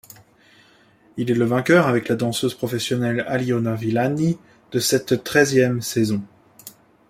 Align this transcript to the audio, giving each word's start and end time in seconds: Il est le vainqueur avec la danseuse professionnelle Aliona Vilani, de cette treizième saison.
Il 1.15 1.29
est 1.29 1.35
le 1.35 1.45
vainqueur 1.45 1.85
avec 1.85 2.07
la 2.07 2.15
danseuse 2.15 2.55
professionnelle 2.55 3.23
Aliona 3.27 3.75
Vilani, 3.75 4.39
de 4.71 4.79
cette 4.79 5.23
treizième 5.23 5.83
saison. 5.83 6.23